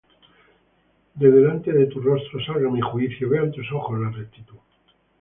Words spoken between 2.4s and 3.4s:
salga mi juicio;